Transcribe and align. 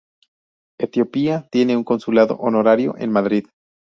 Etiopía 0.79 1.47
tiene 1.51 1.77
un 1.77 1.83
consulado 1.83 2.35
honorario 2.37 2.95
en 2.97 3.11
Madrid. 3.11 3.45